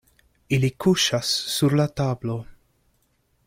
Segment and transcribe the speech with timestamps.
[0.57, 2.41] Ili kuŝas sur la tablo.